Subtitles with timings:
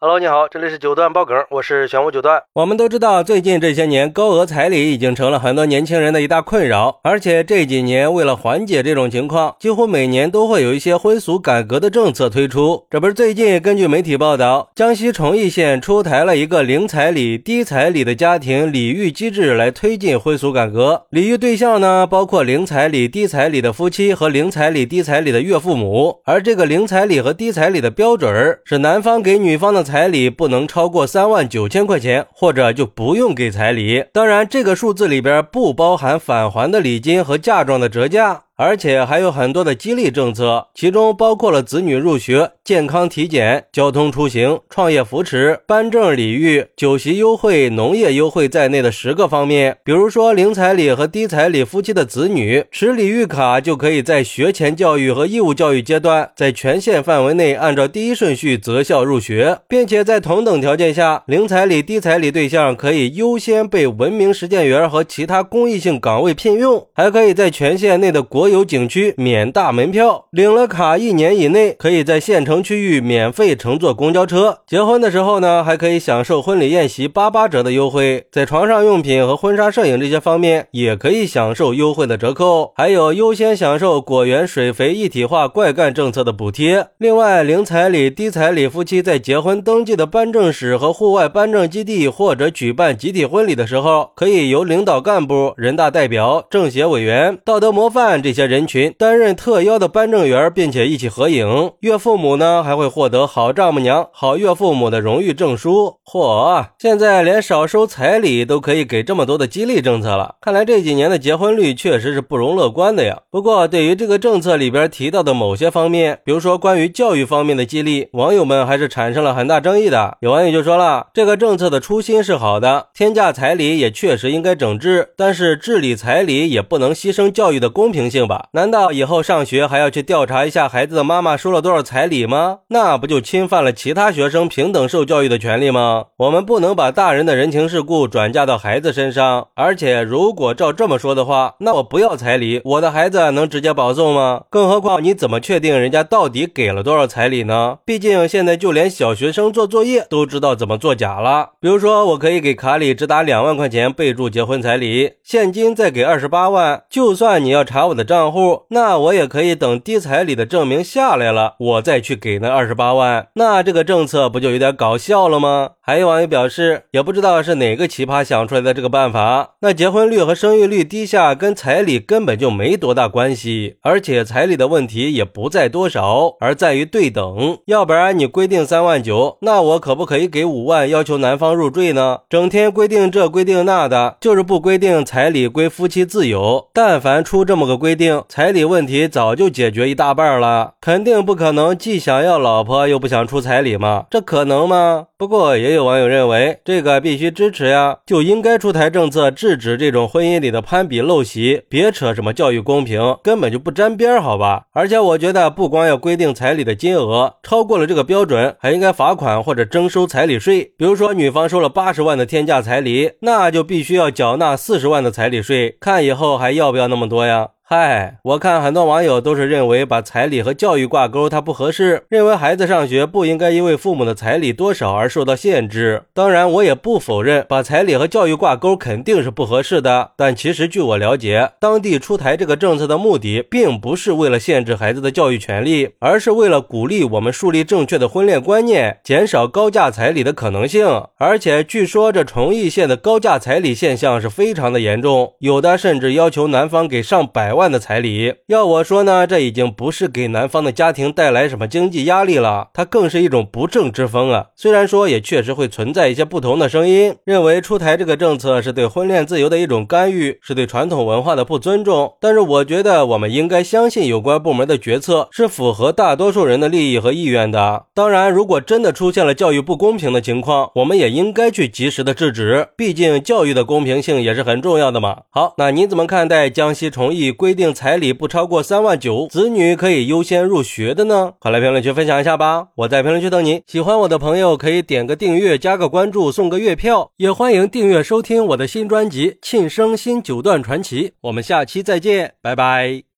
[0.00, 2.40] Hello，你好，这里是九段爆梗，我是玄武九段。
[2.52, 7.00] 我们都知道，最近这些年，高额彩礼已经成了很多年轻人的一大困扰。
[7.02, 12.84] 而且这几年，为了缓解这种情况，几乎每年都会有一些婚俗改革的政策推出。
[12.88, 21.06] 这不是最近根据媒体报道，江西崇义县出台了一个零彩礼、低彩礼的家庭礼遇机制，来推进婚俗改革。
[21.10, 26.20] 礼遇对象呢，包括零彩礼、低彩礼的夫妻和零彩礼、低彩礼的岳父母。
[26.24, 29.87] 而这个零彩礼和低彩礼的标准是男方给女方的。
[29.88, 34.04] 彩礼不能超过三万九千块钱，或者就不用给彩礼。
[34.12, 38.42] 当然，这个数字里边不包含返还的礼金和嫁妆的折价。
[38.58, 49.76] 而且还有很多的激励政策，其中包括了子女入学、健康体检、交通出行、创业扶持、颁证礼遇、酒席优惠、农业优惠在内的十个方面。
[49.84, 74.58] 比如说，零彩礼和低彩礼夫妻的子女持礼遇卡，就可以在学前教育和义务教育阶段，在全县范围内按照第一顺序择校入学，并且在同等条件下，零彩礼、低彩礼对象可以优先被文明实践员和其他公益性岗位聘用，还可以在全县内的国有景区免大门票，领了卡一年以内可以在县城区域免费乘坐公交车。
[74.66, 86.88] 结婚的时候呢，还可以享受婚礼宴席八八折的优惠，在床上用品和婚纱摄影这些方面也可以享受优惠的折扣，还有优先享受果园水肥一体化怪干政策的补贴。
[86.98, 98.48] 另外，零彩礼、低彩礼夫妻在结婚登记的颁证室和户外颁证基地或者举办集体婚礼的时候，可以由领导干部、人大代表、政协委员、道德模范这些些。
[98.48, 101.72] 人群担任特邀的颁证员，并且一起合影。
[101.80, 105.96] 岳父母呢还会获得好丈母娘、好岳父母的荣誉证书。
[106.02, 113.18] 嚯，现在连少收彩礼都可以给这么多的激励政策了，看来这几年的结婚率确实是不容乐观的呀。
[113.30, 120.16] 不过，对于这个政策里边提到的某些方面，比如说关于教育方面的激励，网友们还是产生了很大争议的。
[120.22, 128.27] 有网友就说了，这个政策的初心是好的，天价彩礼也确实应该整治，但是治理彩礼也不能牺牲教育的公平性。
[128.52, 132.58] 难道以后上学还要去调查一下孩子的妈妈收了多少彩礼吗？
[132.68, 136.06] 那不就侵犯了其他学生平等受教育的权利吗？
[136.18, 139.48] 我们不能把大人的人情世故转嫁到孩子身上。
[139.54, 144.42] 而且，如果照这么说的话，那我不要彩礼，我的孩子能直接保送吗？
[144.50, 147.78] 更何况，你怎么确定人家到底给了多少彩礼呢？
[147.86, 151.50] 毕竟现在就连小学生做作业都知道怎么作假了。
[151.60, 156.82] 比如说，我可以给卡里只打两万块钱备注结婚彩礼，现金再给二十八万。
[156.90, 158.17] 就算你要查我的账。
[158.18, 163.28] 账户，那我也可以等低彩礼的证明下来了，我再去给那二十八万。
[163.34, 165.70] 那这个政策不就有点搞笑了吗？
[165.88, 169.54] 还有网友表示，也不知道是哪个奇葩想出来的这个办法。
[169.62, 177.60] 那结婚率和生育率低下跟彩礼根本就没多大关系，而且彩礼的问题也不在多少，而在于对等。
[177.64, 182.18] 要不然你规定三万九，那我可不可以给五万，要求男方入赘呢？
[182.28, 186.68] 整天规定这规定那的，就是不规定彩礼归夫妻自由。
[186.74, 188.22] 但凡出这么个规定。
[188.28, 194.04] 彩礼问题早就解决一大半了，肯定不可能既想要老婆又不想出彩礼嘛？
[194.10, 195.06] 这可能吗？
[195.16, 204.64] 不过也有有网友认为，这个必须支持呀，就应该出台政策制止这种婚姻里的攀比陋习，别扯什么教育公平，根本就不沾边，好吧？
[204.72, 210.72] 而且我觉得，不光要规定彩礼的金额，超过了这个标准，还应该罚款或者征收彩礼税。
[210.76, 217.50] 比如说，女方收了八十万的天价彩礼，那就必须要缴纳四十万的彩礼税，看以后还要不要那么多呀？
[217.70, 226.04] 嗨，我看很多网友都是认为把彩礼和教育挂钩，它不合适，认为孩子上学不应该因为父母的彩礼多少而受到限制。
[226.14, 230.12] 当然，我也不否认把彩礼和教育挂钩肯定是不合适的。
[230.16, 240.86] 但其实据我了解，当地出台这个政策的目的，并不是为了限制孩子的教育权利，而是为了鼓励我们树立正确的婚恋观念，减少高价彩礼的可能性。
[241.18, 247.57] 而且据说这崇义县的高价彩礼现象是非常的严重，有的甚至要求男方给上百。
[247.57, 254.46] 万万的彩礼，要我说呢，这已经不是给男方的家庭带来什么经济压力了，它更是一种不正之风啊。
[254.56, 262.14] 虽然说也确实会存在一些不同的声音，认为出台这个政策是对婚恋自由的一种干预，是对传统文化的不尊重。
[262.20, 267.86] 但是我觉得我们应该相信有关部门的决策是符合大多数人的利益和意愿的。
[267.92, 275.22] 当然，如果真的出现了教育不公平的情况，我们也应该去及时的制止，毕竟教育的公平性也是很重要的嘛。
[275.30, 277.47] 好，那你怎么看待江西崇义规？
[277.48, 281.32] 规定彩礼不超过三万九，子女可以优先入学的呢？
[281.38, 282.68] 快来评论区分享一下吧！
[282.74, 283.62] 我在评论区等你。
[283.66, 291.08] 喜欢我的朋友可以点个订阅，加个关注，送个月票，也欢迎订阅收听我的新专辑《庆生新九段传奇》。
[291.22, 293.04] 我们下期再见，拜拜。